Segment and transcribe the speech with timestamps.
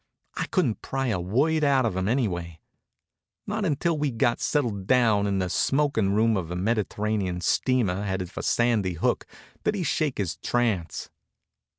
[0.33, 2.59] I couldn't pry a word out of him anyway.
[3.45, 8.31] Not until we got settled down in the smoking room of a Mediterranean steamer headed
[8.31, 9.27] for Sandy Hook
[9.63, 11.11] did he shake his trance.